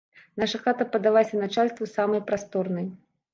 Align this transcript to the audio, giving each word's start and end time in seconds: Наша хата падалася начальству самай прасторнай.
Наша 0.43 0.59
хата 0.63 0.87
падалася 0.95 1.41
начальству 1.43 1.89
самай 1.93 2.25
прасторнай. 2.31 2.91